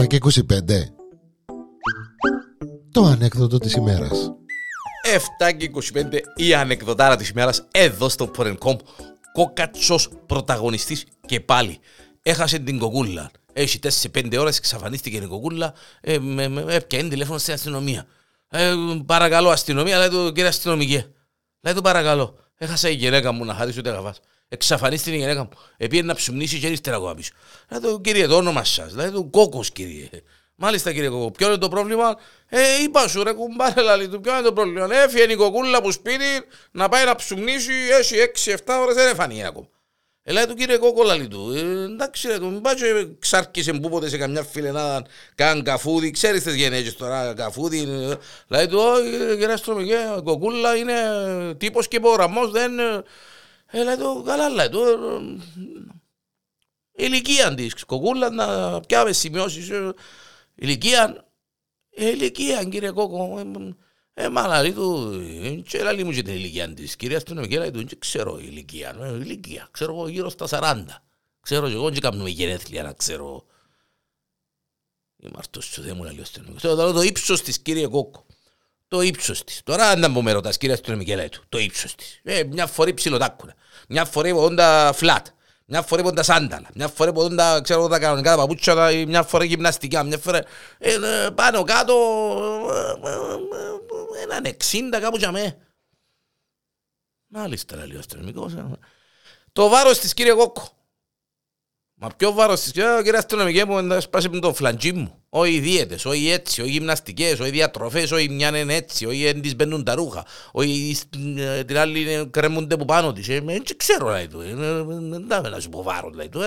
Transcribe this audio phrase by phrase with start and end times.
[0.00, 0.30] 7 και 25
[2.90, 4.32] Το ανέκδοτο της ημέρας.
[5.40, 8.76] 7 και 25 η ανεκδοτάρα της ημέρας εδώ στο Πορενκόμ
[9.32, 11.78] κόκατσος πρωταγωνιστής και πάλι.
[12.22, 13.30] Έχασε την κοκούλα.
[13.52, 13.78] Έχει
[14.12, 18.06] 4-5 ώρες εξαφανίστηκε η κοκούλα ε, με, με, έπιανε τηλέφωνο στην αστυνομία.
[18.48, 18.74] Ε,
[19.06, 21.06] παρακαλώ αστυνομία λέει του κύριε αστυνομικέ.
[21.60, 22.38] Λέει του παρακαλώ.
[22.56, 26.58] Έχασα η γυναίκα μου να χάρει ούτε καβάς εξαφανίστηκε η γυναίκα μου επίε να ψουμνήσει
[26.58, 27.32] και ύστερα ακόμα πίσω
[27.68, 30.08] λέει του κύριε το όνομα σας λέει του κόκκος κύριε
[30.58, 32.16] Μάλιστα κύριε Κοκό, ποιο είναι το πρόβλημα;
[32.48, 35.82] Ε, είπα σου ρε κουμπάρε λαλή του, ποιο είναι το πρόβλημα; Ε, έφυγε η κοκούλα
[35.82, 36.24] που σπίτι
[36.70, 39.68] να πάει να ψουμνήσει, έχει 6-7 ώρες, δεν έφανει ακόμα.
[40.22, 43.72] Ε, λέει του κύριε Κόκο λαλή του, ε, εντάξει ρε του, μην πάει και ξάρκησε
[43.72, 47.80] που ποτέ σε καμιά φιλενάδα, καν καφούδι, ξέρεις τις γενέσεις τώρα, καφούδι.
[47.80, 48.14] Ε,
[48.48, 50.94] λέει του, όχι κύριε Αστρομικέ, η κοκούλα είναι
[51.54, 52.72] τύπος και υπογραμμός, δεν...
[53.66, 59.94] Ε, λέει του, καλά λέει του, ε, ηλικία της κοκούλας να πιάμε σημειώσεις, ε,
[60.54, 61.24] ηλικία,
[61.90, 66.34] ε, ηλικία κύριε Κόκο, ε, ε μάνα λέει του, ε, και λέει μου και την
[66.34, 70.46] ηλικία της, κυρία αστυνομική λέει του, δεν ξέρω ηλικία, ε, ηλικία, ξέρω εγώ γύρω στα
[70.46, 71.02] 40,
[71.40, 73.44] ξέρω και εγώ και κάνουμε γενέθλια να ξέρω.
[75.16, 76.62] Είμαι αυτός σου, δεν μου λέει ο αστυνομικός.
[76.62, 78.25] Το, το ύψος της κύριε Κόκο.
[78.96, 79.60] Το ύψος της.
[79.64, 82.20] Τώρα αν μου με ρωτάς κύριε αστυνομική λέει του, το ύψος της.
[82.22, 83.54] Ε, μια φορή ψιλοτάκουνα,
[83.88, 85.26] μια φορή όντα φλάτ.
[85.68, 89.22] Μια φορά είπαν τα σάνταλα, μια φορά είπαν τα, ξέρω, τα κανονικά τα παπούτσια, μια
[89.22, 90.38] φορά γυμναστικά, μια φορά
[90.78, 91.94] ε, ε, πάνω κάτω
[94.18, 95.58] ε, έναν εξήντα κάπου για με.
[97.26, 98.54] Μάλιστα, λέει ο αστυνομικός.
[99.52, 100.75] Το βάρος της κύριε Κόκκο.
[101.98, 105.22] Μα ποιο βάρος της κύριε, κύριε αστυνομική μου, σπάσει το φλαντζί μου.
[105.28, 109.42] Όχι οι δίαιτες, όχι έτσι, όχι γυμναστικές, όχι διατροφές, όχι μια είναι έτσι, όχι δεν
[109.42, 110.96] της μπαίνουν τα ρούχα, όχι
[111.66, 113.26] την άλλη κρεμούνται που πάνω της.
[113.26, 116.40] Δεν ξέρω, λέει του, δεν θα να σου πω βάρος, λέει του.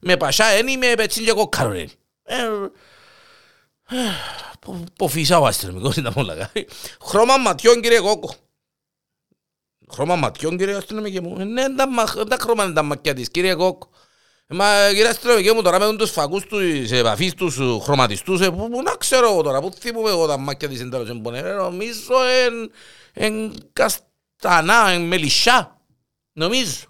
[0.00, 1.90] Με πασά είναι με πετσίν και κόκκαρο, είναι.
[4.96, 6.68] Ποφίσα ο αστυνομικός ήταν όλα κάτι.
[7.04, 8.34] Χρώμα ματιών, κύριε Κόκκο.
[9.92, 11.44] Χρώμα ματιών, κύριε αστυνομική μου.
[11.44, 11.64] Ναι,
[12.28, 13.90] τα χρώμα είναι τα μακιά της, κύριε Κόκκο.
[14.54, 18.82] Μα κύριε αστυνομική μου τώρα με τους φακούς τους επαφής τους χρωματιστούς ε, που, που
[18.82, 22.14] να ξέρω εγώ τώρα, που θυμούμαι εγώ τα μάκια της εντέλος εμπονέ, νομίζω
[22.44, 22.72] εν,
[23.12, 25.80] εν καστανά, εν μελισσά,
[26.32, 26.86] νομίζω,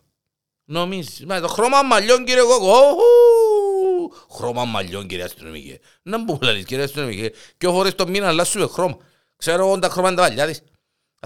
[0.65, 1.11] νομίζω.
[1.27, 2.83] Μα το χρώμα μαλλιών κύριε Κόκο,
[4.31, 5.79] χρώμα μαλλιών κύριε αστυνομική.
[6.03, 8.97] Να μου λαλείς κύριε αστυνομική, και ο φορές το μήνα αλλάσουμε χρώμα.
[9.37, 10.63] Ξέρω εγώ τα χρώμα είναι τα μαλλιά της.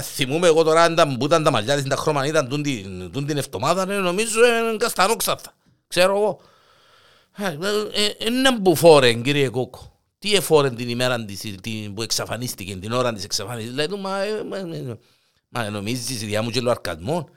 [0.02, 2.48] Θυμούμαι εγώ τώρα αν ήταν τα μαλλιά της, τα χρώμα ήταν
[3.12, 5.54] τούν την εβδομάδα, νομίζω εν καστανό ξαφά.
[5.86, 6.40] Ξέρω εγώ.
[8.26, 10.00] Είναι που φόρεν κύριε Κόκο.
[10.18, 11.24] Τι εφόρεν την ημέρα
[11.94, 13.74] που εξαφανίστηκε, την ώρα της εξαφανίστηκε.
[13.74, 13.98] Λέει του,
[15.48, 17.28] μα νομίζεις η διά μου και αρκασμό.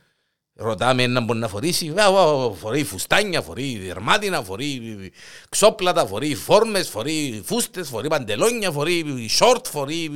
[0.53, 1.93] Ρωτάμε έναν μπορεί να φορήσει,
[2.59, 5.11] φορεί φουστάνια, φορεί δερμάτινα, φορεί
[5.49, 10.11] ξόπλατα, φορεί φόρμες, φορεί φούστες, φορεί παντελόνια, φορεί σορτ, φορεί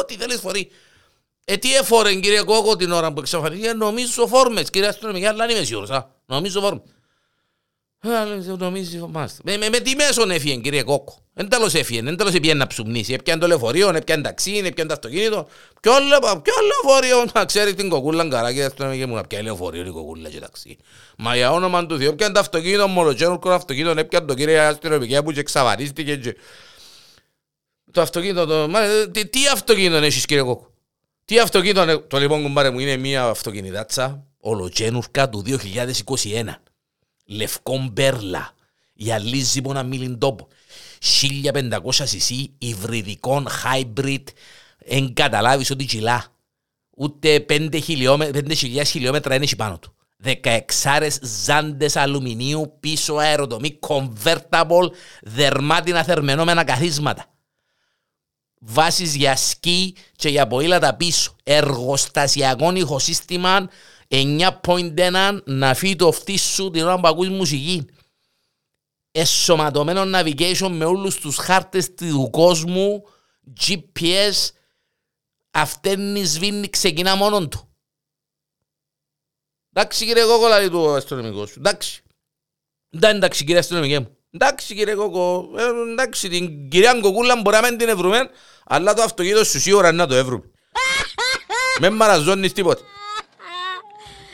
[0.00, 0.70] ό,τι θέλεις φορεί.
[1.44, 5.64] Ε, τι εφόρεν κύριε Κόκο την ώρα που εξαφανίστηκε, νομίζω φόρμες, κύριε αστυνομικέ, αλλά είμαι
[5.64, 6.82] σίγουρος, νομίζω φόρμες.
[9.42, 11.18] Με, με, με τι μέσον έφυγε κύριε Κόκο.
[11.38, 13.12] Εν τέλος έφυγε, εν τέλος έπιανε να ψουμνήσει.
[13.12, 15.46] Έπιανε το λεωφορείο, έπιανε ταξί, έπιανε το αυτοκίνητο.
[15.80, 15.92] Ποιο,
[16.42, 19.90] ποιο λεωφορείο, να ξέρεις την κοκούλα καράκι, ας πούμε και μου να πιάνε λεωφορείο η
[19.90, 20.76] κοκούλα και ταξί.
[21.18, 25.32] Μα για όνομα του Θεού, έπιανε το αυτοκίνητο, μολοτζένουρκο αυτοκίνητο, έπιανε το κύριε αστυνομική που
[25.32, 26.36] και εξαβαρίστηκε και...
[27.92, 28.68] Το αυτοκίνητο, το...
[28.68, 28.80] Μα,
[29.12, 30.70] τι, τι αυτοκίνητο έχεις κύριε Κόκο.
[31.24, 36.56] Τι αυτοκίνητο, το λοιπόν κουμπάρε μου είναι μια αυτοκινητάτσα ολοτζένουρκα του 2021
[37.26, 38.52] λευκό μπέρλα,
[38.92, 40.48] γυαλίζει μόνο μίλιν τόπο.
[41.22, 44.22] 1500 cc υβριδικών hybrid,
[44.78, 46.24] εν καταλάβεις ότι κιλά.
[46.96, 49.94] Ούτε 5.000 χιλιόμετρα είναι πάνω του.
[50.24, 51.08] 16
[51.44, 54.90] ζάντες αλουμινίου πίσω αεροτομή, convertible,
[55.22, 57.30] δερμάτινα θερμενόμενα καθίσματα.
[58.60, 61.36] Βάσεις για σκι και για ποήλατα πίσω.
[61.42, 63.68] Εργοστασιακό ηχοσύστημα
[64.08, 67.84] 9.1 να φύγει το αυτή σου την ώρα που ακούς μουσική.
[69.12, 73.02] Εσωματωμένο navigation με όλους τους χάρτες του κόσμου,
[73.60, 74.50] GPS,
[75.50, 77.70] αυτήν σβήνει, ξεκινά μόνον του.
[79.72, 81.54] Εντάξει κύριε Κόκο, λέει του αστυνομικού σου.
[81.58, 82.02] Εντάξει.
[83.00, 84.16] Εντάξει κύριε αστυνομικέ μου.
[84.30, 88.30] Εντάξει κύριε Κόκο, ε, εντάξει την κυρία Κοκούλα μπορεί να μην την ευρούμε,
[88.64, 90.50] αλλά το αυτοκίνητο σου σίγουρα να το εύρουμε.
[91.80, 92.82] Με μαραζώνεις τίποτα.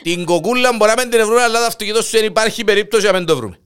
[0.03, 3.13] Την κοκούλα μπορεί να μην την βρούμε, αλλά το αυτοκίνητο σου δεν υπάρχει περίπτωση να
[3.13, 3.57] μην το βρούμε.